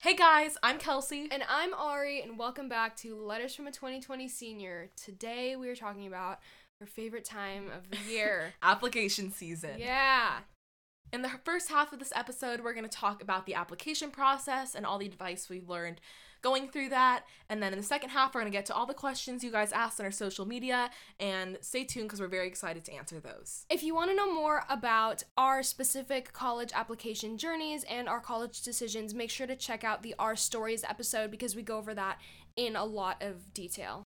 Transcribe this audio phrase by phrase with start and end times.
[0.00, 1.26] Hey guys, I'm Kelsey.
[1.32, 4.90] And I'm Ari, and welcome back to Letters from a 2020 Senior.
[4.94, 6.38] Today we are talking about
[6.80, 8.54] our favorite time of the year.
[8.62, 9.72] Application season.
[9.78, 10.38] yeah.
[11.12, 14.76] In the first half of this episode, we're going to talk about the application process
[14.76, 16.00] and all the advice we've learned
[16.42, 17.24] going through that.
[17.48, 19.50] And then in the second half, we're going to get to all the questions you
[19.50, 20.90] guys asked on our social media.
[21.18, 23.64] And stay tuned because we're very excited to answer those.
[23.70, 28.62] If you want to know more about our specific college application journeys and our college
[28.62, 32.18] decisions, make sure to check out the Our Stories episode because we go over that
[32.56, 34.04] in a lot of detail.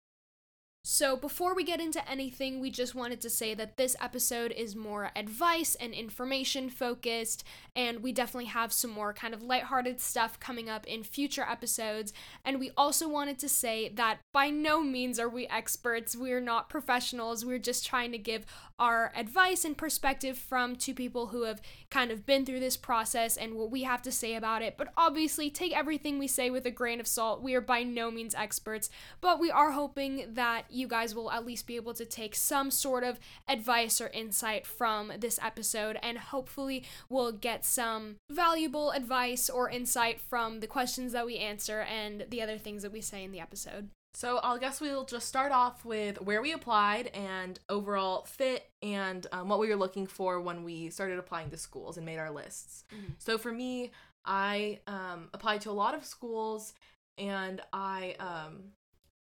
[0.83, 4.75] So, before we get into anything, we just wanted to say that this episode is
[4.75, 7.45] more advice and information focused,
[7.77, 12.15] and we definitely have some more kind of lighthearted stuff coming up in future episodes.
[12.47, 16.71] And we also wanted to say that by no means are we experts, we're not
[16.71, 18.47] professionals, we're just trying to give
[18.79, 23.37] our advice and perspective from two people who have kind of been through this process
[23.37, 24.77] and what we have to say about it.
[24.79, 27.43] But obviously, take everything we say with a grain of salt.
[27.43, 28.89] We are by no means experts,
[29.21, 32.71] but we are hoping that you guys will at least be able to take some
[32.71, 33.19] sort of
[33.49, 40.21] advice or insight from this episode, and hopefully, we'll get some valuable advice or insight
[40.21, 43.41] from the questions that we answer and the other things that we say in the
[43.41, 43.89] episode.
[44.15, 49.25] So I guess we'll just start off with where we applied and overall fit and
[49.31, 52.31] um, what we were looking for when we started applying to schools and made our
[52.33, 52.85] lists.
[52.93, 53.15] Mhm.
[53.19, 53.93] So for me,
[54.25, 56.75] I um, applied to a lot of schools
[57.19, 58.73] and I um,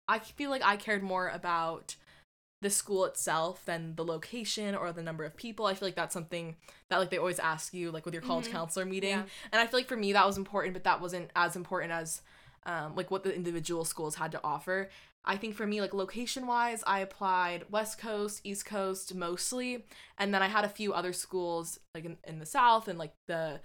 [0.09, 1.97] I feel like I cared more about
[2.63, 5.67] the school itself than the location or the number of people.
[5.67, 6.57] I feel like that's something
[6.89, 8.53] that like they always ask you like with your college Mhm.
[8.53, 9.11] counselor meeting.
[9.11, 9.27] Yeah.
[9.53, 12.23] And I feel like for me that was important, but that wasn't as important as
[12.67, 14.89] um, like what the individual schools had to offer.
[15.27, 19.85] I think for me, like location wise, I applied West Coast, East Coast mostly,
[20.17, 23.13] and then I had a few other schools like in, in the South and like
[23.29, 23.61] the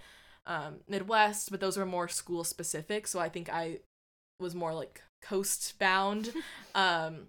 [0.46, 3.06] um, Midwest, but those were more school specific.
[3.06, 3.78] So I think I
[4.38, 6.32] was more like coast bound.
[6.74, 7.26] um,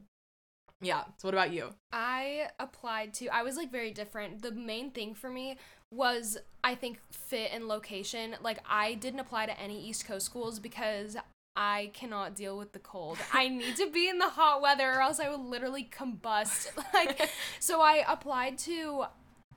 [0.82, 1.04] yeah.
[1.18, 1.70] So what about you?
[1.92, 4.42] I applied to, I was like very different.
[4.42, 5.58] The main thing for me
[5.92, 8.36] was, I think, fit and location.
[8.42, 11.18] Like, I didn't apply to any East Coast schools because
[11.56, 13.18] I cannot deal with the cold.
[13.34, 16.70] I need to be in the hot weather or else I would literally combust.
[16.94, 17.30] Like,
[17.60, 19.06] so I applied to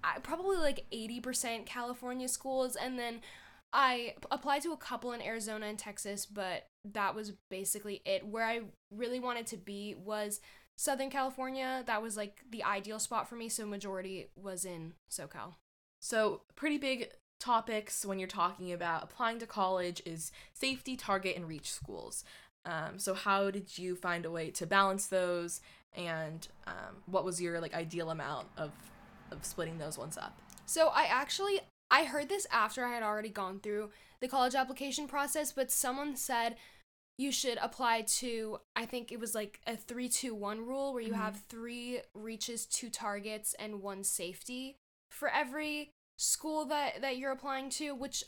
[0.04, 3.20] I, probably like 80% California schools and then
[3.74, 8.24] I applied to a couple in Arizona and Texas, but that was basically it.
[8.24, 8.60] Where I
[8.92, 10.40] really wanted to be was
[10.76, 11.82] Southern California.
[11.86, 15.54] That was like the ideal spot for me, so majority was in SoCal.
[16.00, 21.48] So, pretty big topics when you're talking about applying to college is safety, target, and
[21.48, 22.22] reach schools.
[22.64, 25.60] Um, so, how did you find a way to balance those,
[25.96, 28.70] and um, what was your like ideal amount of
[29.32, 30.38] of splitting those ones up?
[30.66, 31.60] So I actually
[31.94, 33.90] I heard this after I had already gone through
[34.20, 36.56] the college application process, but someone said
[37.18, 41.18] you should apply to I think it was like a 3-2-1 rule where you Mhm.
[41.18, 44.76] have 3 reaches, 2 targets and 1 safety
[45.12, 48.24] for every school that that you're applying to, which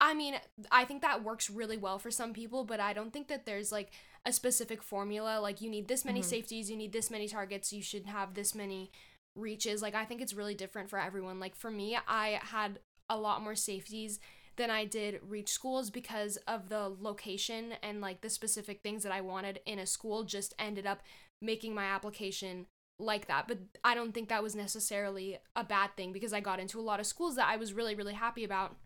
[0.00, 0.40] I mean,
[0.72, 3.70] I think that works really well for some people, but I don't think that there's
[3.70, 3.92] like
[4.24, 6.24] a specific formula like you need this many Mhm.
[6.24, 8.90] safeties, you need this many targets, you should have this many
[9.36, 9.82] reaches.
[9.82, 11.38] Like I think it's really different for everyone.
[11.40, 12.78] Like for me, I had
[13.08, 14.20] a lot more safeties
[14.56, 19.12] than I did reach schools because of the location and like the specific things that
[19.12, 21.02] I wanted in a school just ended up
[21.42, 22.66] making my application
[22.98, 23.48] like that.
[23.48, 26.82] But I don't think that was necessarily a bad thing because I got into a
[26.82, 28.76] lot of schools that I was really really happy about.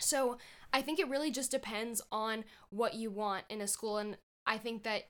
[0.00, 0.38] So,
[0.72, 4.16] I think it really just depends on what you want in a school and
[4.46, 5.04] I think that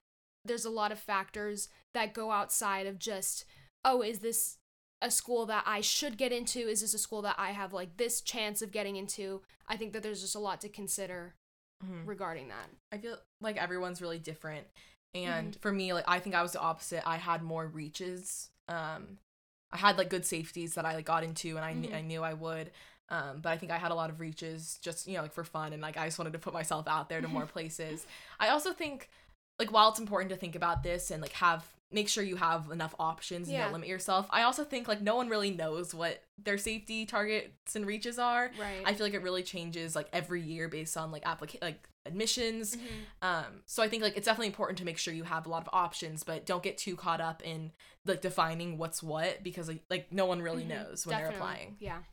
[0.45, 3.45] there's a lot of factors that go outside of just
[3.85, 4.57] oh, is this
[5.03, 6.59] a school that I should get into?
[6.59, 9.41] Is this a school that I have like this chance of getting into?
[9.67, 11.35] I think that there's just a lot to consider
[11.85, 12.07] Mhm.
[12.07, 12.69] regarding that.
[12.91, 14.65] I feel like everyone's really different.
[15.13, 17.07] And for me, like I think I was the opposite.
[17.07, 18.49] I had more reaches.
[18.67, 19.19] Um
[19.71, 21.93] I had like good safeties that I like got into and I Mhm.
[21.93, 22.71] I knew I would.
[23.09, 25.43] Um but I think I had a lot of reaches just, you know, like for
[25.43, 28.07] fun and like I just wanted to put myself out there to more places.
[28.39, 29.09] I also think
[29.59, 32.71] like while it's important to think about this and like have make sure you have
[32.71, 33.63] enough options and Yeah.
[33.65, 34.27] don't limit yourself.
[34.31, 38.51] I also think like no one really knows what their safety targets and reaches are.
[38.59, 38.81] Right.
[38.85, 42.75] I feel like it really changes like every year based on like applica- like admissions.
[42.75, 42.87] Mhm.
[43.21, 45.61] Um, so I think like it's definitely important to make sure you have a lot
[45.61, 47.71] of options, but don't get too caught up in
[48.05, 50.67] like defining what's what because like, like no one really Mhm.
[50.69, 51.77] knows when they're applying.
[51.79, 52.03] Yeah.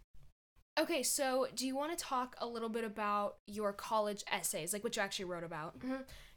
[0.78, 4.82] Okay, so do you want to talk a little bit about your college essays, like
[4.84, 5.76] what you actually wrote about?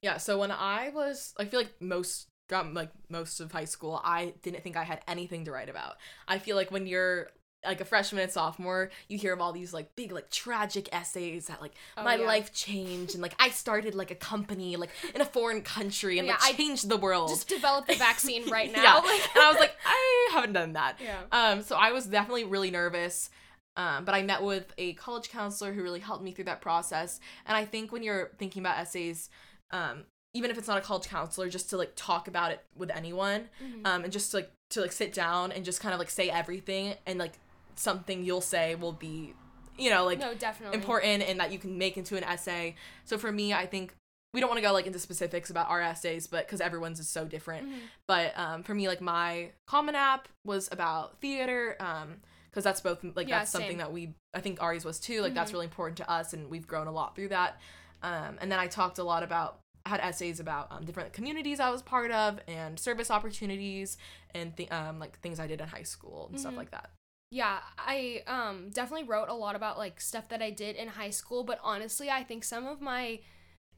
[0.02, 0.18] Yeah.
[0.18, 4.34] So when I was, I feel like most throughout like most of high school, I
[4.42, 5.96] didn't think I had anything to write about.
[6.28, 7.30] I feel like when you're
[7.66, 11.48] like a freshman and sophomore, you hear of all these like big like tragic essays
[11.48, 12.26] that like Oh, my yeah.
[12.28, 16.28] life changed and like I started like a company like in a foreign country and
[16.28, 17.30] Yeah, like I changed the world.
[17.30, 18.84] Just develop the vaccine right now.
[18.84, 18.94] yeah.
[18.96, 21.00] Like, and I was like, I haven't done that.
[21.02, 21.22] yeah.
[21.32, 23.30] Um, so I was definitely really nervous.
[23.78, 27.20] Um, but I met with a college counselor who really helped me through that process.
[27.46, 29.30] And I think when you're thinking about essays,
[29.72, 32.90] um, even if it's not a college counselor, just to like talk about it with
[32.90, 33.86] anyone, Mhm.
[33.86, 36.30] um, and just to, like to like sit down and just kind of like say
[36.30, 37.34] everything and like
[37.76, 39.34] something you'll say will be,
[39.78, 40.76] you know, like no, definitely.
[40.78, 42.76] important and that you can make into an essay.
[43.06, 43.94] So for me, I think
[44.34, 47.08] we don't want to go like into specifics about our essays, but because everyone's is
[47.08, 47.70] so different.
[47.70, 47.80] Mhm.
[48.08, 53.04] But um, for me, like my Common App was about theater, um, because that's both
[53.16, 55.22] like Yeah, that's something that we I think Ari's was too.
[55.22, 55.54] Like that's Mhm.
[55.54, 57.60] really important to us, and we've grown a lot through that.
[58.02, 61.70] Um, and then I talked a lot about had essays about um, different communities I
[61.70, 63.98] was part of and service opportunities
[64.34, 66.58] and th- um, like things I did in high school and stuff Mhm.
[66.58, 66.90] like that.
[67.32, 71.10] Yeah, I um definitely wrote a lot about like stuff that I did in high
[71.10, 73.20] school, but honestly, I think some of my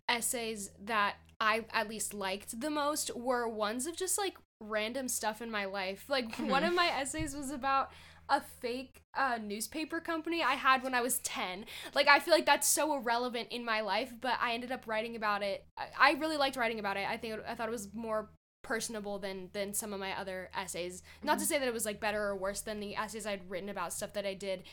[0.07, 5.41] essays that I at least liked the most were ones of just like random stuff
[5.41, 6.05] in my life.
[6.07, 6.67] Like one Mhm.
[6.69, 7.91] of my essays was about
[8.29, 11.65] a fake uh, newspaper company I had when I was 10.
[11.93, 15.15] Like, I feel like that's so irrelevant in my life, but I ended up writing
[15.15, 15.65] about it.
[15.77, 17.07] I, I really liked writing about it.
[17.07, 18.29] I think it, I thought it was more
[18.63, 21.03] personable than than some of my other essays.
[21.23, 23.69] Not to say that it was like better or worse than the essays I'd written
[23.69, 24.63] about stuff that I did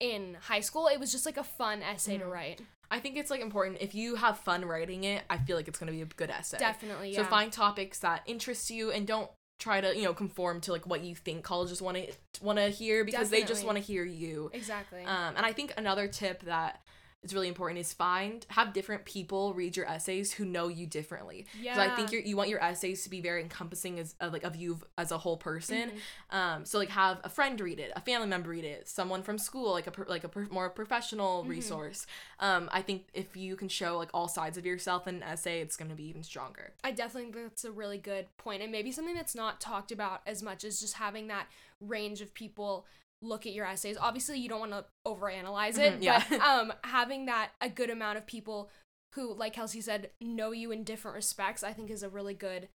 [0.00, 0.88] in high school.
[0.88, 2.30] It was just like a fun essay to Mhm.
[2.30, 2.60] write.
[2.90, 5.24] I think it's like important if you have fun writing it.
[5.28, 6.58] I feel like it's gonna be a good essay.
[6.58, 7.22] Definitely, yeah.
[7.22, 9.30] So find topics that interest you and don't
[9.64, 12.12] try to you know conform to like what you think colleges want to
[12.42, 14.50] want to hear because they just want to hear you.
[14.52, 15.02] exactly.
[15.02, 16.82] Um, and I think another tip that
[17.24, 21.46] is really important is find have different people read your essays who know you differently.
[21.60, 21.74] yeah.
[21.74, 24.44] So I think you you want your essays to be very encompassing as of, like
[24.44, 25.90] of you as a whole person.
[26.30, 26.36] Mhm.
[26.36, 29.38] Um, so like have a friend read it, a family member read it, someone from
[29.38, 31.48] school like a like a per, more professional Mhm.
[31.48, 32.06] resource.
[32.40, 35.60] Um, I think if you can show like all sides of yourself in an essay,
[35.60, 36.74] it's gonna be even stronger.
[36.84, 40.20] I definitely think that's a really good point, and maybe something that's not talked about
[40.26, 41.46] as much is just having that
[41.80, 42.86] range of people
[43.24, 43.96] look at your essays.
[44.00, 46.22] Obviously, you don't want to overanalyze it, Mhm, yeah.
[46.28, 48.70] but um, having that a good amount of people
[49.14, 52.68] who, like Kelsey said, know you in different respects, I think is a really good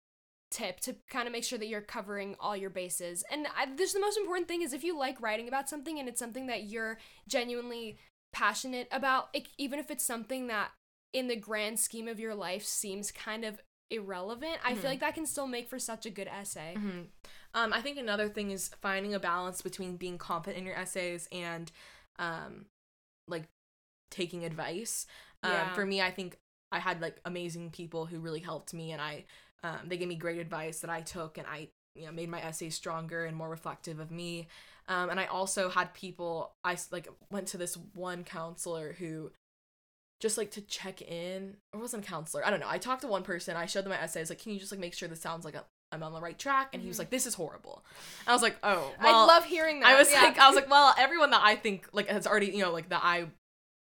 [0.51, 3.23] tip to kind of make sure that you're covering all your bases.
[3.31, 6.09] And I, this the most important thing is if you like writing about something and
[6.09, 6.99] it's something that you're
[7.29, 7.99] genuinely
[8.33, 10.71] passionate about, it, even if it's something that
[11.13, 14.77] in the grand scheme of your life seems kind of irrelevant, I Mhm.
[14.77, 16.75] feel like that can still make for such a good essay.
[16.81, 17.03] hmm
[17.55, 21.29] Um, I think another thing is finding a balance between being confident in your essays
[21.33, 21.73] and,
[22.19, 22.67] um,
[23.29, 23.45] like
[24.11, 25.07] taking advice.
[25.43, 25.71] Um, Yeah.
[25.71, 26.39] For me, I think
[26.73, 29.25] I had like amazing people who really helped me, and I,
[29.63, 32.41] um, they gave me great advice that I took, and I, you know, made my
[32.43, 34.49] essays stronger and more reflective of me.
[34.89, 36.55] Um, and I also had people.
[36.65, 39.31] I like went to this one counselor who
[40.21, 43.07] just like to check in or wasn't a counselor i don't know i talked to
[43.09, 45.21] one person i showed them my essays like can you just like make sure this
[45.21, 45.61] sounds like i
[45.93, 47.01] i'm on the right track and he was Mhm.
[47.01, 47.85] like this is horrible
[48.27, 49.89] i was like oh I love hearing that.
[49.89, 50.23] i was yeah.
[50.23, 52.89] like i was like well everyone that i think like has already you know like
[52.91, 53.27] that i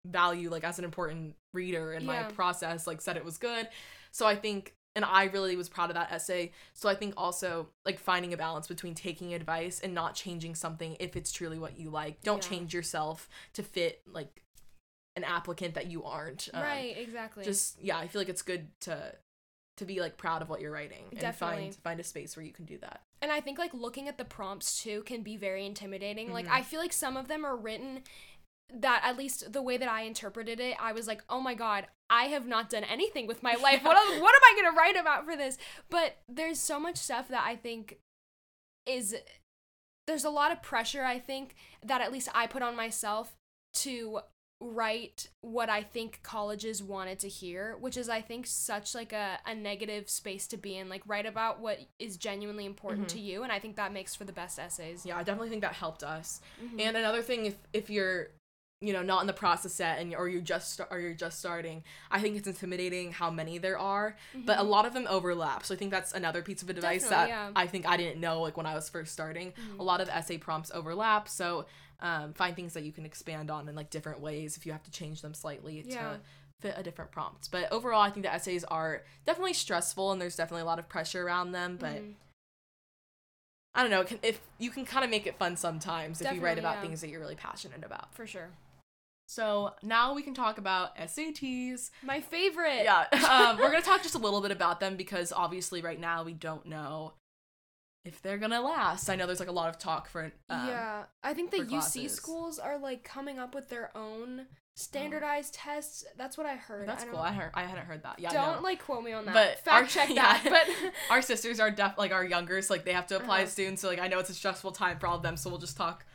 [0.06, 2.08] value like as an important reader in Yeah.
[2.08, 3.68] my process like said it was good
[4.12, 7.68] so i think and i really was proud of that essay so i think also
[7.86, 11.78] like finding a balance between taking advice and not changing something if it's truly what
[11.80, 12.50] you like don't Yeah.
[12.50, 14.42] change yourself to fit like
[15.16, 17.44] an applicant that you aren't um, right, exactly.
[17.44, 19.14] just yeah i feel like it's good to
[19.78, 21.64] to be like proud of what you're writing and Definitely.
[21.64, 24.18] find find a space where you can do that And I think like looking at
[24.18, 26.34] the prompts too can be very intimidating.
[26.34, 26.52] Like Mhm.
[26.52, 28.04] I feel like some of them are written
[28.74, 31.88] that at least the way that I interpreted it, I was like, "Oh my god,
[32.10, 33.84] I have not done anything with my life.
[33.84, 35.58] What am- what am I going to write about for this?"
[35.90, 38.00] But there's so much stuff that I think
[38.86, 39.16] is
[40.08, 43.36] there's a lot of pressure I think that at least I put on myself
[43.76, 44.20] to
[44.62, 49.40] write what I think colleges wanted to hear, which is I think such like a,
[49.46, 50.90] a negative space to be in.
[50.90, 53.12] Like write about what is genuinely important Mhm.
[53.14, 55.06] to you, and I think that makes for the best essays.
[55.06, 56.82] yeah i definitely think that helped us Mhm.
[56.82, 58.30] and another thing if if you're
[58.82, 61.38] you know not in the process yet and or you just sta- or you're just
[61.40, 64.70] starting i think it's intimidating how many there are but a Mhm.
[64.70, 67.52] lot of them overlap so i think that's another piece of advice Definitely, that yeah.
[67.58, 69.80] i think i didn't know like when i was first starting Mhm.
[69.80, 71.66] a lot of essay prompts overlap so
[72.02, 74.84] um, find things that you can expand on in like different ways if you have
[74.84, 76.14] to change them slightly Yeah.
[76.14, 76.20] to
[76.62, 80.38] fit a different prompt but overall i think the essays are definitely stressful and there's
[80.38, 82.14] definitely a lot of pressure around them but Mhm.
[83.76, 86.40] i don't know can, if you can kind of make it fun sometimes if you
[86.40, 86.82] write about yeah.
[86.82, 88.52] things that you're really passionate about for sure.
[89.32, 92.82] So now we can talk about sats My favorite.
[92.84, 96.24] yeah um, we're gonna talk just a little bit about them because obviously right now
[96.24, 97.14] we don't know
[98.06, 99.08] if they're gonna last.
[99.10, 101.70] I know there's like a lot of talk for um, yeah, I think the UC
[101.70, 102.14] classes.
[102.16, 106.06] schools are like coming up with their own standardized tests.
[106.18, 106.88] That's what I heard.
[106.88, 107.18] That's I cool.
[107.18, 108.18] don't- I heard I hadn't heard that.
[108.20, 108.62] Yeah, don't no.
[108.64, 109.34] like quote me on that.
[109.34, 110.42] But fact our- check yeah.
[110.42, 110.44] that.
[110.50, 113.50] But our sisters are def like our younger, so like they have to apply Uh-huh.
[113.50, 113.78] soon.
[113.78, 115.36] So like I know it's a stressful time for all of them.
[115.38, 116.06] So we'll just talk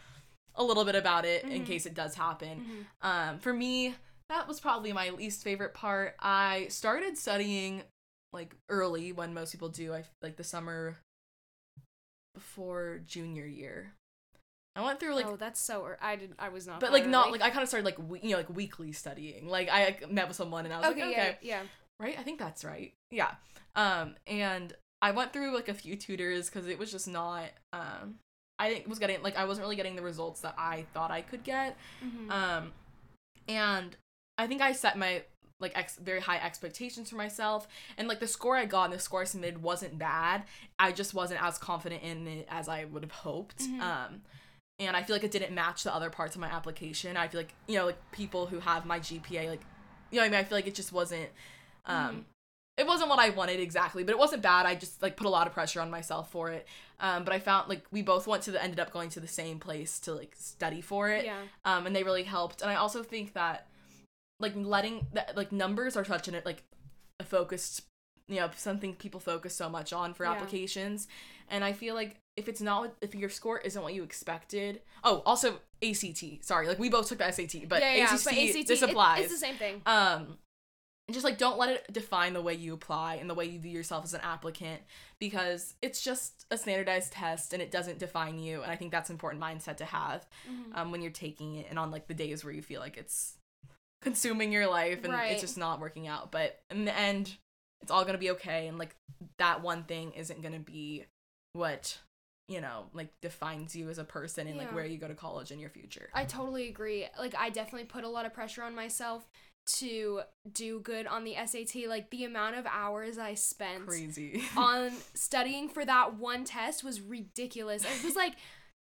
[0.57, 1.67] a little bit about it in Mhm.
[1.67, 2.87] case it does happen.
[3.03, 3.07] Mhm.
[3.09, 3.95] Um, for me,
[4.29, 6.15] that was probably my least favorite part.
[6.21, 7.83] I started studying
[8.33, 9.93] like early when most people do.
[9.95, 10.99] I like the summer
[12.35, 13.93] before junior year.
[14.77, 15.87] I went through like oh, that's so.
[15.87, 16.35] ear- I did.
[16.39, 16.81] I was not.
[16.81, 19.47] but like not like I kind of started like we- you know like weekly studying.
[19.49, 21.63] Like I like, met with someone and I was Okay, like yeah, okay, yeah.
[22.01, 22.19] right?
[22.19, 22.93] I think that's right.
[23.13, 23.35] Yeah.
[23.77, 28.19] Um and I went through like a few tutors cuz it was just not um
[28.59, 31.43] I was getting like I wasn't really getting the results that I thought I could
[31.45, 31.77] get.
[32.05, 32.31] Mhm.
[32.31, 32.73] Um
[33.49, 33.97] and
[34.39, 35.23] I think I set my
[35.61, 38.99] like ex- very high expectations for myself and like the score I got and the
[38.99, 40.45] score I submitted wasn't bad.
[40.79, 43.59] I just wasn't as confident in it as I would have hoped.
[43.61, 43.81] Mhm.
[43.81, 44.23] Um
[44.81, 47.17] and I feel like it didn't match the other parts of my application.
[47.17, 49.61] I feel like, you know, like people who have my GPA like
[50.11, 50.39] you know I mean?
[50.39, 51.31] I feel like it just wasn't
[51.87, 52.25] um Mhm.
[52.77, 54.67] It wasn't what I wanted exactly, but it wasn't bad.
[54.67, 56.67] I just like put a lot of pressure on myself for it.
[57.01, 59.29] Um but I found like we both went to the ended up going to the
[59.29, 61.43] same place to like study for it yeah.
[61.65, 62.63] um, and they really helped.
[62.63, 63.69] And I also think that
[64.41, 66.63] like letting that like numbers are such an like
[67.21, 67.83] a focused
[68.29, 70.33] you know something people focus so much on for Yeah.
[70.33, 71.09] applications
[71.49, 75.23] and i feel like if it's not if your score isn't what you expected oh
[75.27, 78.67] also act sorry like we both took the sat but, yeah, yeah, ACT, but ACT
[78.67, 79.83] this it- applies it's the same thing.
[79.85, 80.39] um
[81.09, 83.59] and just like don't let it define the way you apply and the way you
[83.59, 84.81] view yourself as an applicant
[85.21, 89.11] because it's just a standardized test and it doesn't define you and i think that's
[89.11, 90.77] an important mindset to have Mhm.
[90.77, 93.37] um when you're taking it and on like the days where you feel like it's
[94.03, 95.33] consuming your life and Right.
[95.33, 97.37] it's just not working out but in the end
[97.83, 98.97] it's all gonna be okay and like
[99.39, 101.05] that one thing isn't gonna be
[101.55, 101.99] what
[102.49, 105.51] you know like defines you as a person and like where you go to college
[105.51, 107.07] in your future I totally agree.
[107.19, 109.27] Like I definitely put a lot of pressure on myself
[109.67, 110.21] to
[110.53, 111.87] do good on the SAT.
[111.89, 117.01] Like the amount of hours I spent crazy on studying for that one test was
[117.01, 117.85] ridiculous.
[117.85, 118.35] It was like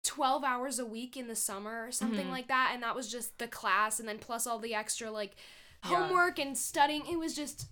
[0.03, 2.31] 12 hours a week in the summer or something Mhm.
[2.31, 5.35] like that and that was just the class and then plus all the extra like
[5.83, 5.89] Yeah.
[6.07, 7.05] homework and studying.
[7.05, 7.67] It was just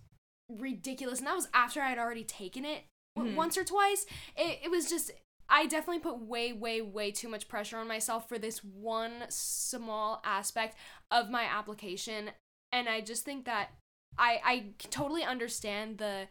[0.50, 1.20] ridiculous.
[1.20, 2.84] And that was after I had already taken it
[3.18, 3.36] Mhm.
[3.36, 4.06] once or twice.
[4.36, 5.12] It it was just
[5.52, 10.22] I definitely put way, way, way too much pressure on myself for this one small
[10.24, 10.78] aspect
[11.10, 12.30] of my application.
[12.72, 13.70] And I just think that
[14.18, 16.28] I I totally understand the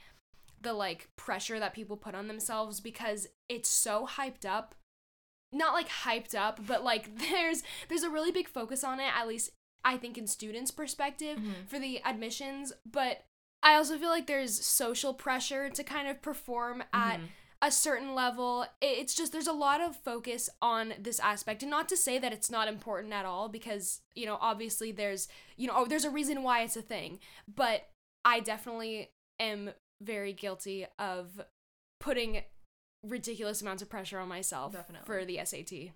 [0.60, 4.74] the like pressure that people put on themselves because it's so hyped up.
[5.52, 9.26] Not like hyped up, but like there's there's a really big focus on it, at
[9.28, 9.50] least
[9.84, 11.68] I think in students' perspective Mhm.
[11.68, 13.24] for the admissions, but
[13.62, 17.28] I also feel like there's social pressure to kind of perform at Mhm.
[17.60, 18.66] A certain level.
[18.80, 22.32] It's just there's a lot of focus on this aspect, and not to say that
[22.32, 26.10] it's not important at all, because you know obviously there's you know oh, there's a
[26.10, 27.18] reason why it's a thing,
[27.52, 27.88] but
[28.24, 29.10] I definitely
[29.40, 29.70] am
[30.02, 31.40] very guilty of
[32.00, 32.42] putting
[33.04, 35.06] ridiculous amounts of pressure on myself Definitely.
[35.06, 35.92] for the SAT.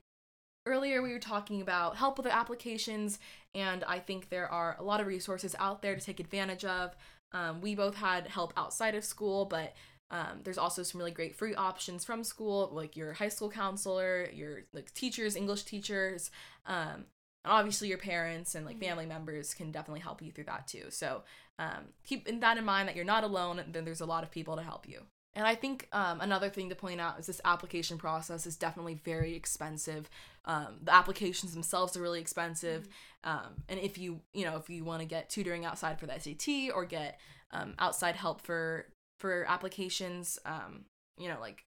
[0.67, 3.19] earlier we were talking about help with the applications
[3.55, 6.95] and i think there are a lot of resources out there to take advantage of
[7.33, 9.75] um, we both had help outside of school but
[10.13, 14.29] um, there's also some really great free options from school like your high school counselor
[14.33, 16.31] your like teachers english teachers
[16.67, 17.07] um,
[17.45, 18.87] and obviously your parents and like Mhm.
[18.87, 21.25] family members can definitely help you through that too so
[21.59, 24.23] um, keep in that in mind that you're not alone and then there's a lot
[24.23, 25.01] of people to help you
[25.35, 29.01] and I think um, another thing to point out is this application process is definitely
[29.03, 30.11] very expensive.
[30.45, 32.87] Um, the applications themselves are really expensive,
[33.25, 36.19] um, and if you you know if you want to get tutoring outside for the
[36.21, 37.19] SAT or get
[37.51, 38.89] um, outside help for
[39.23, 40.85] for applications, um,
[41.17, 41.65] you know like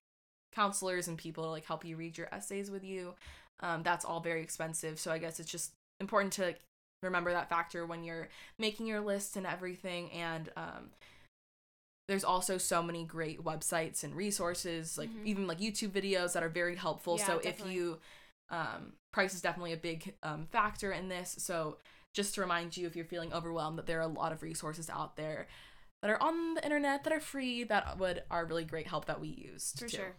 [0.54, 3.14] counselors and people to like help you read your essays with you,
[3.62, 5.00] um, that's all very expensive.
[5.00, 6.54] So I guess it's just important to
[7.02, 8.28] remember that factor when you're
[8.60, 10.90] making your list and everything and um,
[12.08, 15.26] there's also so many great websites and resources like Mhm.
[15.26, 17.72] even like youtube videos that are very helpful Yeah, so definitely.
[17.72, 18.00] if you
[18.50, 21.78] um, price is definitely a big um, factor in this so
[22.14, 24.90] just to remind you if you're feeling overwhelmed that there are a lot of resources
[24.90, 25.48] out there
[26.06, 29.20] that are on the internet that are free that would are really great help that
[29.20, 29.98] we used For too.
[29.98, 30.16] sure.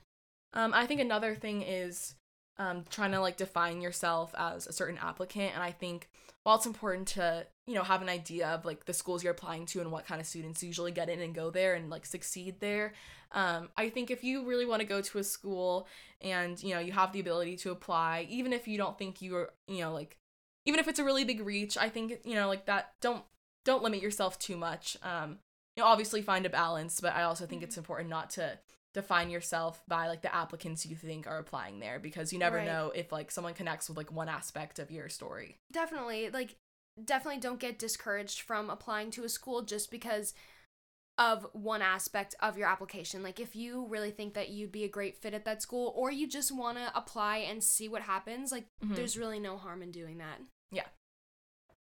[0.52, 2.16] Um, I think another thing is
[2.58, 6.08] um, trying to like define yourself as a certain applicant, and I think
[6.42, 9.64] while it's important to you know have an idea of like the schools you're applying
[9.66, 12.58] to and what kind of students usually get in and go there and like succeed
[12.58, 12.92] there,
[13.30, 15.86] um, I think if you really want to go to a school
[16.20, 19.36] and you know you have the ability to apply, even if you don't think you
[19.36, 20.18] are you know like
[20.64, 23.22] even if it's a really big reach, I think you know like that don't
[23.64, 24.96] don't limit yourself too much.
[25.04, 25.38] Um,
[25.76, 28.58] you know, obviously find a balance, but I also think it's important not to
[28.94, 32.64] define yourself by like the applicants you think are applying there because you never Right.
[32.66, 35.58] know if like someone connects with like one aspect of your story.
[35.70, 36.56] definitely like
[37.04, 40.32] definitely don't get discouraged from applying to a school just because
[41.18, 44.88] of one aspect of your application like if you really think that you'd be a
[44.88, 48.50] great fit at that school or you just want to apply and see what happens
[48.50, 48.94] like Mhm.
[48.96, 50.40] there's really no harm in doing that
[50.70, 50.86] Yeah.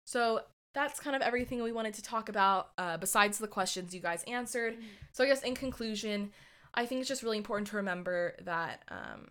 [0.06, 0.42] So
[0.74, 4.22] that's kind of everything we wanted to talk about uh, besides the questions you guys
[4.24, 4.76] answered.
[5.12, 6.30] So I guess in conclusion,
[6.74, 9.28] I think it's just really important to remember that um,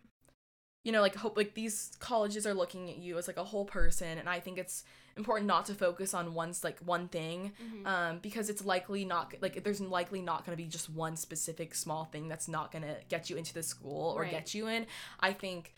[0.83, 3.63] you know, like hope like these colleges are looking at you as like a whole
[3.65, 4.83] person, and I think it's
[5.15, 7.85] important not to focus on one's like one thing Mhm.
[7.87, 11.75] um, because it's likely not like there's likely not going to be just one specific
[11.75, 14.31] small thing that's not going to get you into the school or Right.
[14.31, 14.87] get you in.
[15.19, 15.73] I think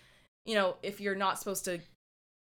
[0.45, 1.79] you know if you're not supposed to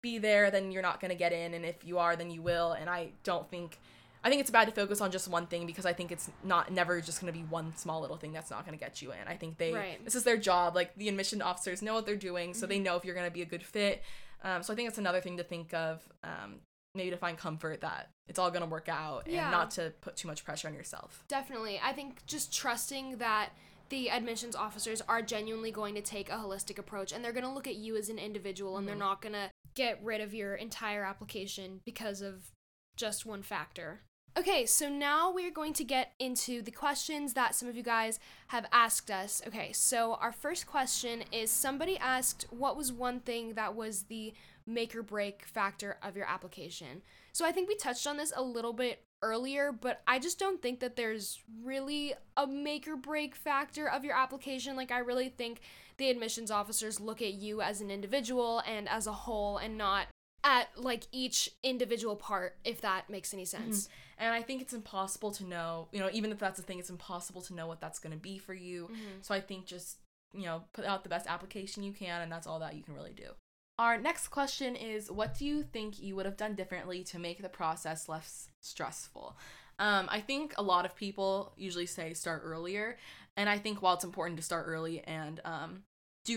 [0.02, 2.42] be there, then you're not going to get in, and if you are, then you
[2.42, 2.72] will.
[2.72, 3.78] And I don't think.
[4.22, 6.70] I think it's bad to focus on just one thing because I think it's not
[6.70, 9.12] never just going to be one small little thing that's not going to get you
[9.12, 9.18] in.
[9.26, 10.04] I think they Right.
[10.04, 10.74] this is their job.
[10.74, 12.84] Like the admission officers know what they're doing, so they Mm-hmm.
[12.84, 14.02] know if you're going to be a good fit.
[14.44, 16.06] Um, so I think it's another thing to think of.
[16.22, 16.56] Um,
[16.94, 20.16] maybe to find comfort that it's all going to work out and not to put
[20.16, 21.24] too much pressure on yourself.
[21.28, 21.80] Definitely.
[21.82, 23.50] I think just trusting that
[23.90, 27.50] the admissions officers are genuinely going to take a holistic approach and they're going to
[27.50, 28.98] look at you as an individual and they're Mhm.
[28.98, 32.50] not going to get rid of your entire application because of
[32.96, 34.00] just one factor.
[34.38, 38.20] Okay, so now we're going to get into the questions that some of you guys
[38.48, 39.42] have asked us.
[39.46, 44.32] Okay, so our first question is somebody asked what was one thing that was the
[44.66, 47.02] make or break factor of your application.
[47.32, 50.62] So I think we touched on this a little bit earlier, but I just don't
[50.62, 54.76] think that there's really a make or break factor of your application.
[54.76, 55.60] Like, I really think
[56.00, 60.06] the admissions officers look at you as an individual and as a whole and not
[60.42, 63.88] at like each individual part, if that makes any sense.
[64.16, 66.90] And I think it's impossible to know, you know, even if that's a thing, it's
[66.90, 68.88] impossible to know what that's going to be for you.
[68.90, 69.22] Mhm.
[69.22, 69.98] So I think just,
[70.32, 72.94] you know, put out the best application you can, and that's all that you can
[72.94, 73.34] really do.
[73.78, 77.42] Our next question is What do you think you would have done differently to make
[77.42, 79.36] the process less stressful?
[79.78, 82.98] Um, I think a lot of people usually say start earlier.
[83.36, 85.84] And I think while it's important to start early and um,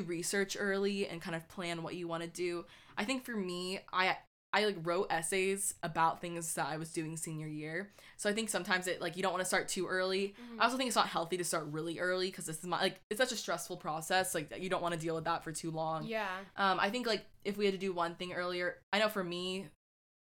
[0.01, 2.65] do research early and kind of plan what you want to do,
[2.97, 4.17] I think for me, I
[4.55, 7.91] I like wrote essays about things that I was doing senior year.
[8.17, 10.35] So I think sometimes it like you don't want to start too early.
[10.59, 13.01] I also think it's not healthy to start really early because this is my like
[13.09, 14.35] it's such a stressful process.
[14.35, 16.05] Like you don't want to deal with that for too long.
[16.05, 16.27] Yeah.
[16.55, 19.23] Um, I think like if we had to do one thing earlier, I know for
[19.23, 19.69] me,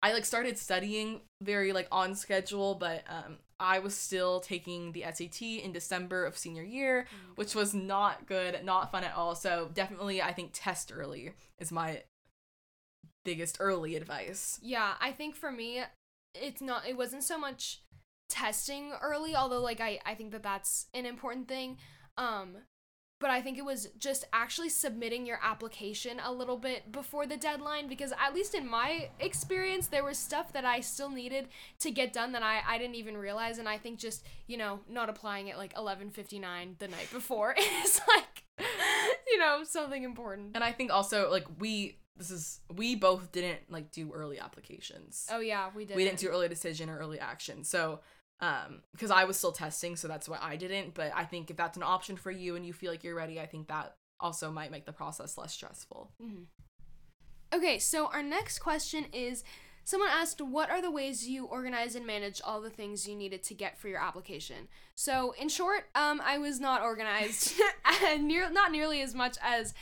[0.01, 5.03] I like started studying very like on schedule, but um, I was still taking the
[5.11, 9.35] SAT in December of senior year, which was not good, not fun at all.
[9.35, 12.03] So definitely, I think test early is my
[13.25, 14.59] biggest early advice.
[14.61, 15.81] Yeah, I think for me,
[16.35, 16.87] it's not.
[16.87, 17.81] It wasn't so much
[18.29, 21.77] testing early, although like I I think that that's an important thing.
[22.17, 22.57] Um,
[23.19, 27.37] but I think it was just actually submitting your application a little bit before the
[27.37, 31.47] deadline because at least in my experience, there was stuff that I still needed
[31.79, 34.81] to get done that I I didn't even realize, and I think just you know
[34.89, 38.43] not applying at like eleven fifty nine the night before is like
[39.27, 40.51] you know something important.
[40.55, 45.27] And I think also like we this is we both didn't like do early applications.
[45.31, 45.95] Oh yeah, we did.
[45.95, 47.63] we didn't do early decision or early action.
[47.63, 48.01] So
[48.39, 50.93] um because I was still testing, so that's why I didn't.
[50.93, 53.39] But I think if that's an option for you and you feel like you're ready,
[53.39, 56.11] I think that also might make the process less stressful.
[56.21, 56.43] Mm-hmm.
[57.53, 59.43] Okay, so our next question is
[59.87, 63.41] someone asked, What are the ways you organize and manage all the things you needed
[63.43, 64.67] to get for your application?
[64.95, 67.53] So, in short, um, I was not organized,
[68.19, 69.73] near, not nearly as much as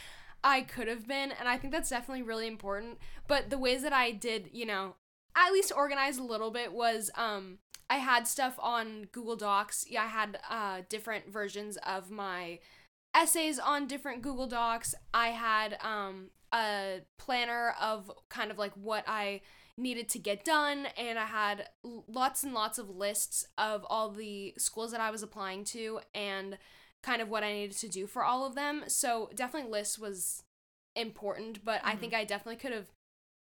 [0.43, 2.99] I could have been, and I think that's definitely really important.
[3.27, 4.95] But the ways that I did, you know,
[5.35, 7.57] at least organize a little bit was um,
[7.89, 9.85] I had stuff on Google Docs.
[9.89, 12.59] Yeah, I had uh, different versions of my
[13.13, 14.95] essays on different Google Docs.
[15.13, 19.41] I had um, a planner of kind of like what I
[19.77, 24.53] needed to get done, and I had lots and lots of lists of all the
[24.57, 26.57] schools that I was applying to and
[27.03, 28.85] kind of what I needed to do for all of them.
[28.87, 30.43] So definitely lists was
[30.95, 31.99] important, but I Mhm.
[31.99, 32.87] think I definitely could have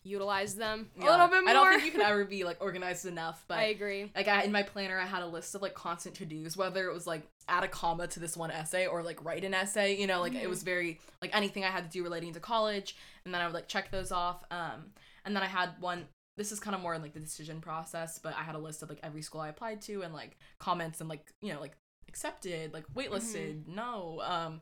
[0.03, 1.49] utilized them a little bit more.
[1.49, 4.11] I don't think you can ever be like organized enough, but I agree.
[4.15, 6.93] like I, in my planner i had a list of like constant to-dos whether it
[6.93, 10.07] was like add a comma to this one essay or like write an essay you
[10.07, 10.49] know like it Mhm.
[10.49, 13.53] was very like anything i had to do relating to college and then i would
[13.53, 14.91] like check those off um
[15.25, 16.07] and then i had one
[16.37, 18.81] this is kind of more in like the decision process but i had a list
[18.83, 21.75] of like every school i applied to and like comments and like you know like
[22.07, 24.61] accepted like waitlisted no um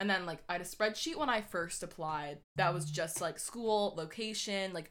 [0.00, 3.38] and then like i had a spreadsheet when i first applied that was just like
[3.38, 4.90] school location like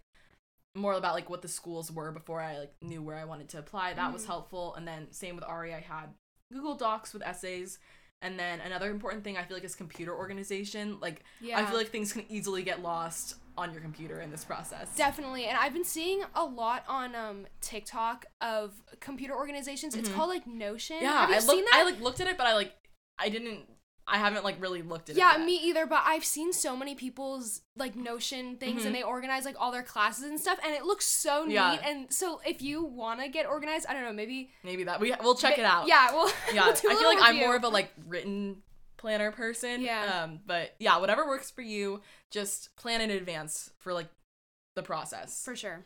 [0.76, 3.60] more about like what the schools were before I like knew where I wanted to
[3.60, 3.94] apply.
[3.94, 4.28] That was Mhm.
[4.28, 4.74] helpful.
[4.74, 6.16] And then same with Ari, I had
[6.52, 7.78] Google Docs with essays,
[8.24, 11.00] And then another important thing I feel like is computer organization.
[11.00, 11.60] Like Yeah.
[11.60, 14.96] I feel like things can easily get lost on your computer in this process.
[14.96, 15.46] Definitely.
[15.46, 19.94] And I've been seeing a lot on um TikTok of computer organizations.
[19.94, 20.16] It's Mhm.
[20.16, 21.02] called like Notion.
[21.02, 21.80] yeah, Have you I seen looked that?
[21.82, 22.74] I like looked at it but I like
[23.20, 23.68] I didn't
[24.08, 25.40] I haven't like really looked at yeah, it.
[25.40, 25.46] yet.
[25.46, 28.88] me either, but I've seen so many people's like Notion things Mhm.
[28.88, 31.72] and they organize like all their classes and stuff and it looks so Yeah.
[31.72, 31.80] neat.
[31.86, 35.14] And so if you want to get organized, I don't know, maybe Maybe that we
[35.22, 35.88] we'll check it out.
[35.88, 38.62] Yeah, well, yeah we'll i feel like i'm more of a like written
[38.98, 40.24] planner person Yeah.
[40.24, 44.08] um but yeah whatever works for you just plan in advance for like
[44.76, 45.86] the process for sure.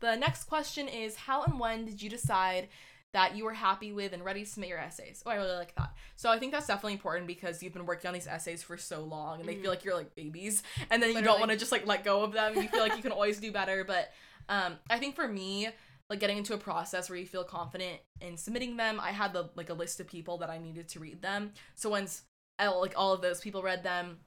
[0.00, 2.68] the next question is how and when did you decide
[3.14, 5.22] that you were happy with and ready to submit your essays.
[5.24, 5.94] Oh i really like that.
[6.16, 9.02] So i think that's definitely important because you've been working on these essays for so
[9.02, 10.62] long and they feel like you're like babies.
[10.90, 11.24] And then you Mm-hmm.
[11.24, 12.54] Don't want to just like let go of them.
[12.56, 13.84] You feel like you can always do better.
[13.84, 14.12] But
[14.48, 15.68] um i think for me
[16.10, 19.50] like getting into a process where you feel confident in submitting them i had the
[19.56, 21.52] like a list of people that i needed to read them.
[21.74, 22.22] So once
[22.58, 24.18] I, like all of those people read them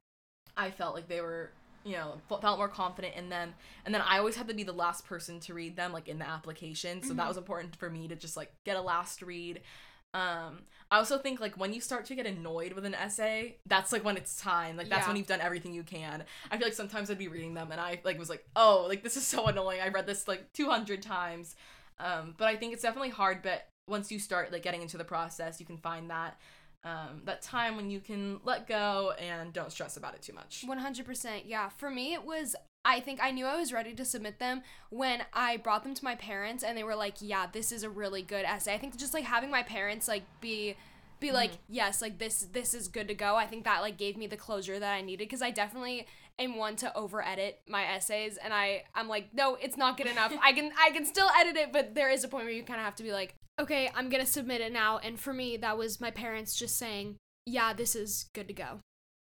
[0.57, 1.51] i felt like they were
[1.83, 3.53] you know felt more confident in them.
[3.85, 6.19] And then i always had to be the last person to read them like in
[6.19, 7.01] the application.
[7.01, 7.27] So that Mhm.
[7.27, 9.61] was important for me to just like get a last read.
[10.13, 13.93] Um i also think like when you start to get annoyed with an essay that's
[13.93, 14.75] like when it's time.
[14.75, 15.07] Like that's Yeah.
[15.07, 16.23] when you've done everything you can.
[16.51, 19.01] I feel like sometimes i'd be reading them and i like was like oh like
[19.03, 19.79] this is so annoying.
[19.81, 21.55] I read this like 200 times.
[21.99, 25.03] Um but i think it's definitely hard but once you start like getting into the
[25.03, 26.37] process you can find that
[26.83, 30.65] um that time when you can let go and don't stress about it too much
[30.67, 31.43] 100%.
[31.45, 31.69] Yeah.
[31.69, 35.23] For me, it was, I think I knew I was ready to submit them when
[35.33, 38.21] I brought them to my parents and they were like, yeah, this is a really
[38.21, 38.73] good essay.
[38.73, 40.75] I think just like having my parents like be,
[41.19, 43.35] be like, yes, like this, this is good to go.
[43.35, 46.07] I think that like gave me the closure that I needed because I definitely
[46.39, 50.07] am one to over edit my essays and I, I'm like, no, it's not good
[50.07, 50.33] enough.
[50.41, 52.79] I can, I can still edit it, but there is a point where you kind
[52.79, 54.97] of have to be like, okay, I'm going to submit it now.
[54.97, 58.79] And for me, that was my parents just saying, yeah, this is good to go.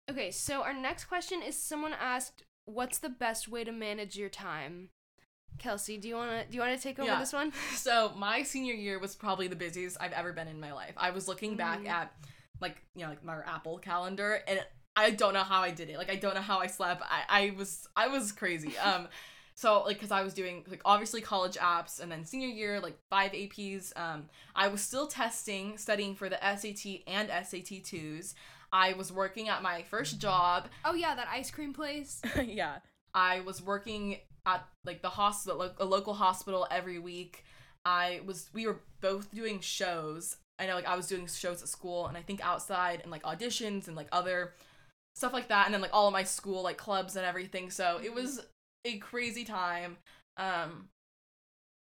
[0.10, 4.30] Okay, so our next question is someone asked, "What's the best way to manage your
[4.30, 4.90] time?"
[5.58, 7.20] Kelsey, do you wanna do you wanna take over Yeah.
[7.20, 7.54] this one?
[7.76, 10.94] So my senior year was probably the busiest I've ever been in my life.
[10.98, 11.90] I was looking back Mm.
[11.90, 12.14] at
[12.60, 14.64] like you know like my Apple calendar and
[14.96, 15.98] I don't know how I did it.
[15.98, 17.04] Like I don't know how I slept.
[17.06, 18.76] I, I was I was crazy.
[18.84, 19.08] Um
[19.56, 22.98] so like cuz I was doing like obviously college apps and then senior year like
[23.10, 23.98] 5 APs.
[23.98, 28.34] Um I was still testing, studying for the SAT and SAT 2s.
[28.74, 32.22] I was working at my first job Oh yeah, that ice cream place.
[32.44, 32.80] yeah.
[33.14, 37.44] I was working at like the hospital, like, a local hospital every week.
[37.86, 40.38] I was, we were both doing shows.
[40.60, 43.24] I know, like, I was doing shows at school and I think outside and like
[43.24, 44.54] auditions and like other
[45.16, 45.66] stuff like that.
[45.66, 47.70] And then like all of my school, like clubs and everything.
[47.70, 48.46] So it was
[48.86, 49.98] a crazy time.
[50.38, 50.90] Um,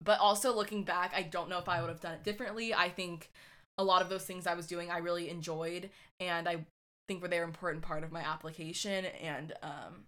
[0.03, 2.73] but also looking back, I don't know if I would have done it differently.
[2.73, 3.31] I think
[3.77, 5.89] a lot of those things I was doing, I really enjoyed.
[6.19, 6.65] And I
[7.07, 10.05] think were they're important part of my application and um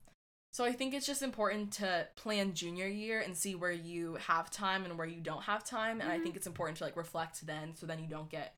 [0.52, 4.50] so I think it's just important to plan junior year and see where you have
[4.50, 6.24] time and where you don't have time and I Mhm.
[6.24, 8.56] think it's important to like reflect then so then you don't get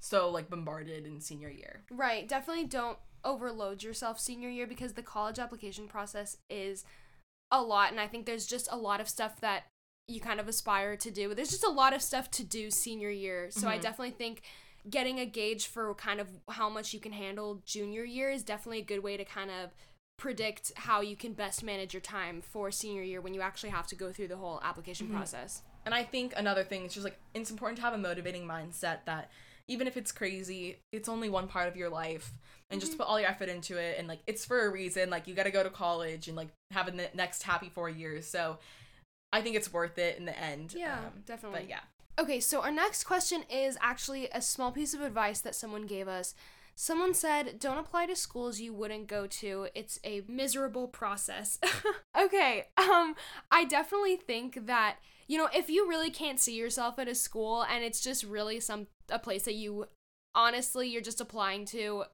[0.00, 1.84] so like bombarded in senior year.
[1.90, 6.86] right, definitely don't overload yourself senior year because the college application process is
[7.50, 9.64] a lot, and I think there's just a lot of stuff that
[10.08, 11.34] you kind of aspire to do.
[11.34, 13.82] There's just a lot of stuff to do senior year, so I Mhm.
[13.82, 14.42] definitely think
[14.88, 18.78] getting a gauge for kind of how much you can handle junior year is definitely
[18.78, 19.74] a good way to kind of
[20.16, 23.86] predict how you can best manage your time for senior year when you actually have
[23.88, 25.12] to go through the whole application Mhm.
[25.12, 25.62] process.
[25.84, 29.04] And I think another thing is just like it's important to have a motivating mindset
[29.06, 29.30] that
[29.68, 32.32] even if it's crazy, it's only one part of your life
[32.70, 32.98] and just Mhm.
[32.98, 35.10] put all your effort into it and like it's for a reason.
[35.10, 38.26] Like you got to go to college and like have the next happy 4 years.
[38.26, 38.58] So
[39.32, 40.74] I think it's worth it in the end.
[40.74, 41.60] Yeah, Um, definitely.
[41.60, 41.80] but yeah.
[42.18, 46.08] Okay, so our next question is actually a small piece of advice that someone gave
[46.08, 46.34] us.
[46.74, 49.68] Someone said, Don't apply to schools you wouldn't go to.
[49.74, 51.58] It's a miserable process.
[52.18, 53.16] okay, um,
[53.50, 54.96] I definitely think that,
[55.28, 58.60] you know, if you really can't see yourself at a school and it's just really
[58.60, 59.86] some a place that you
[60.34, 62.04] honestly you're just applying to,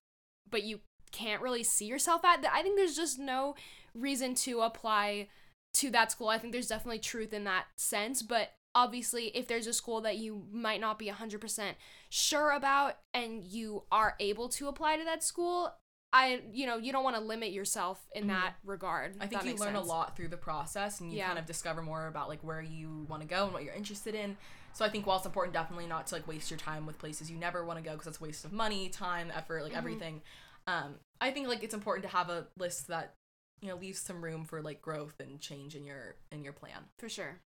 [0.48, 3.54] but you can't really see yourself at, I think there's just no
[3.94, 5.28] reason to apply
[5.74, 6.28] to that school.
[6.28, 10.16] I think there's definitely truth in that sense, but obviously if there's a school that
[10.16, 11.74] you might not be 100%
[12.10, 15.74] sure about and you are able to apply to that school,
[16.12, 18.28] I you know, you don't want to limit yourself in Mhm.
[18.28, 19.16] that regard.
[19.20, 19.86] I think you learn sense.
[19.86, 21.26] a lot through the process and you Yeah.
[21.28, 24.14] kind of discover more about like where you want to go and what you're interested
[24.14, 24.36] in.
[24.74, 27.30] So I think while it's important definitely not to like waste your time with places
[27.30, 29.76] you never want to go because that's a waste of money, time, effort, like Mhm.
[29.78, 30.22] everything.
[30.66, 33.14] Um I think like it's important to have a list that
[33.60, 36.88] you know leaves some room for like growth and change in your in your plan.
[36.98, 37.40] For sure.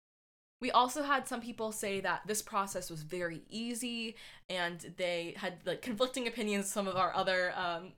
[0.61, 4.15] we also had some people say that this process was very easy
[4.47, 7.91] and they had like conflicting opinions some of our other um,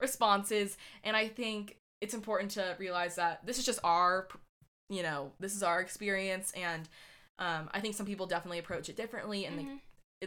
[0.00, 4.26] responses and i think it's important to realize that this is just our
[4.88, 6.88] you know this is our experience and
[7.38, 9.68] um, i think some people definitely approach it differently and Mhm.
[9.72, 9.78] like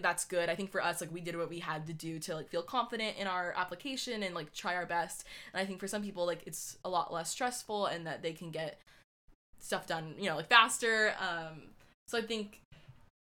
[0.01, 2.33] that's good i think for us like we did what we had to do to
[2.35, 5.87] like feel confident in our application and like try our best and i think for
[5.87, 8.79] some people like it's a lot less stressful and that they can get
[9.59, 11.61] stuff done you know like faster um
[12.07, 12.61] so i think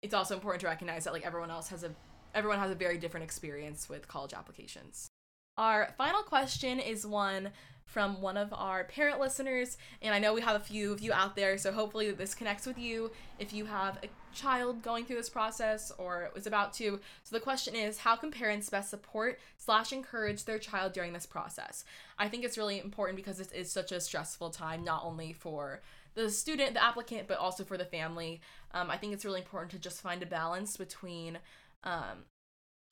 [0.02, 1.92] it's also important to recognize that like everyone else has a
[2.34, 5.11] everyone has a very different experience with college applications
[5.58, 7.52] our final question is one
[7.86, 11.12] from one of our parent listeners and i know we have a few of you
[11.12, 13.12] out there so hopefully this connects with you.
[13.38, 17.42] If you have a child going through this process or is about to so the
[17.42, 21.84] question is how can parents best support slash encourage their child during this process?
[22.18, 25.82] I think it's really important because it is such a stressful time not only for
[26.14, 28.42] the student the applicant but also for the family.
[28.74, 31.40] Um, i think it's really important to just find a balance between
[31.84, 32.24] um,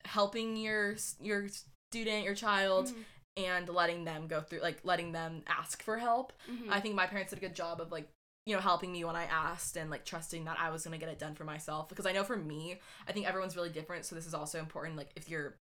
[0.04, 1.48] helping your your
[1.90, 3.04] student your child Mhm.
[3.36, 6.70] and letting them go through like letting them ask for help Mhm.
[6.70, 8.08] i think my parents did a good job of like
[8.46, 11.08] you know helping me when i asked and like trusting that i was to get
[11.08, 14.14] it done for myself because i know for me i think everyone's really different so
[14.14, 15.56] this is also important like if you're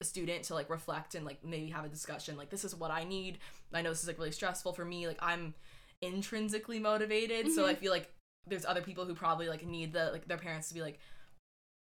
[0.00, 2.90] a student to like reflect and like maybe have a discussion like this is what
[2.90, 3.38] i need
[3.74, 5.54] i know this is like really stressful for me like i'm
[6.00, 7.68] intrinsically motivated so Mhm.
[7.68, 8.10] i feel like
[8.46, 10.98] there's other people who probably like need the like their parents to be like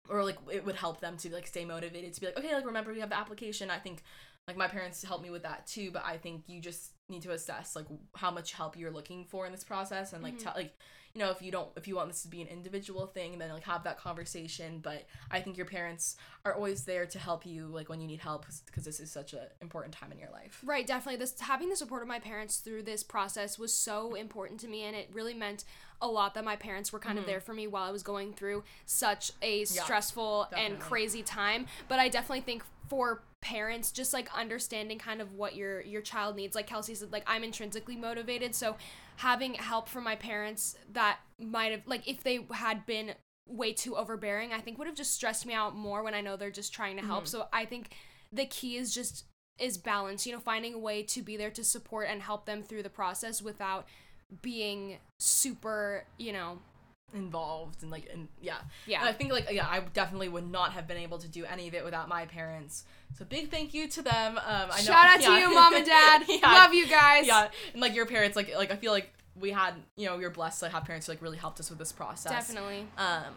[0.09, 2.67] or like it would help them to like stay motivated to be like okay like
[2.67, 4.03] remember we have the application i think
[4.47, 7.33] like my parents helped me with that too but i think you just need to
[7.33, 10.43] assess like how much help you're looking for in this process and like Mhm.
[10.43, 10.77] tell like
[11.15, 13.51] you know if you don't if you want this to be an individual thing then
[13.51, 17.67] like have that conversation but i think your parents are always there to help you
[17.69, 20.61] like when you need help because this is such an important time in your life
[20.65, 21.19] Right, definitely.
[21.19, 24.83] This having the support of my parents through this process was so important to me,
[24.85, 25.65] and it really meant
[26.01, 27.29] a lot that my parents were kind of Mhm.
[27.29, 31.67] there for me while I was going through such a Yeah, stressful and crazy time.
[31.89, 36.37] But I definitely think for parents, just like understanding kind of what your your child
[36.37, 38.77] needs, like Kelsey said, like I'm intrinsically motivated, so
[39.17, 43.15] having help from my parents that might have like if they had been
[43.49, 46.37] way too overbearing, I think would have just stressed me out more when I know
[46.37, 47.25] they're just trying to help.
[47.25, 47.29] Mhm.
[47.29, 47.95] So I think
[48.33, 49.25] the key is just
[49.59, 52.63] is balance, you know, finding a way to be there to support and help them
[52.63, 53.87] through the process without
[54.43, 56.59] being super, you know,
[57.15, 59.01] involved and like and yeah yeah.
[59.01, 61.69] And I think like yeah, I definitely would not have been able to do any
[61.69, 62.85] of it without my parents.
[63.17, 64.39] So big thank you to them.
[64.39, 65.29] Um, I know, Shout out yeah.
[65.29, 66.25] to you, mom and dad.
[66.29, 66.53] Yeah.
[66.53, 67.27] Love you guys.
[67.27, 70.25] Yeah, and like your parents, like like I feel like we had you know we
[70.25, 72.33] are blessed to have parents who like really helped us with this process.
[72.33, 72.87] Definitely.
[72.99, 73.35] Um,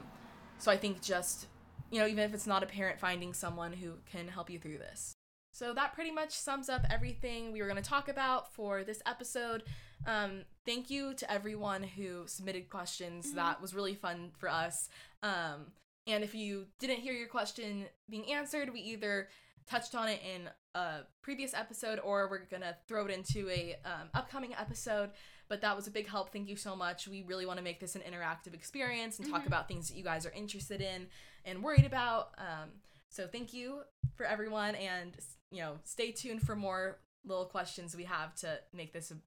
[0.58, 1.48] so I think just
[1.92, 4.80] you know even if it's not a parent, finding someone who can help you through
[4.80, 5.14] this.
[5.52, 9.02] So that pretty much sums up everything we were going to talk about for this
[9.06, 9.64] episode.
[10.06, 13.32] Um, thank you to everyone who submitted questions.
[13.32, 13.36] Mhm.
[13.36, 14.90] That was really fun for us.
[15.24, 15.74] Um,
[16.08, 19.30] and if you didn't hear your question being answered, we either
[19.68, 24.10] touched on it in a previous episode or we're gonna throw it into a um,
[24.14, 25.12] upcoming episode.
[25.48, 26.32] But that was a big help.
[26.32, 27.08] Thank you so much.
[27.08, 29.48] We really want to make this an interactive experience and talk Mhm.
[29.48, 31.10] about things that you guys are interested in
[31.44, 32.34] and worried about.
[32.38, 33.84] Um, so thank you
[34.16, 35.18] for everyone, and
[35.52, 39.18] you know, stay tuned for more little questions we have to make this a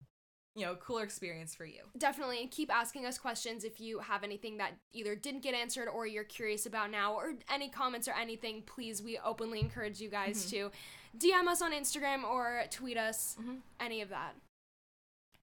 [0.55, 1.81] you know cooler experience for you.
[1.97, 6.07] Definitely keep asking us questions if you have anything that either didn't get answered or
[6.07, 8.63] you're curious about now or any comments or anything.
[8.67, 10.51] Please, we openly encourage you guys Mhm.
[10.51, 10.73] to
[11.19, 13.61] DM us on Instagram or tweet us, Mhm.
[13.81, 14.35] any of that.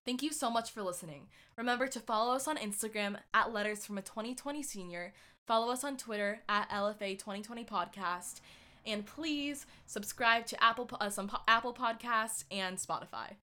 [0.06, 1.28] Thank you so much for listening.
[1.56, 5.12] Remember to follow us on Instagram at Letters from a 2020 Senior.
[5.46, 8.40] Follow us on Twitter at LFA 2020 Podcast.
[8.86, 13.36] And please subscribe to Apple uh, some po- Apple Podcasts and Spotify.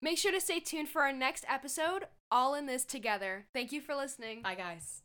[0.00, 3.46] Make sure to stay tuned for our next episode, All in This Together.
[3.52, 4.42] Thank you for listening.
[4.42, 5.02] Bye, guys.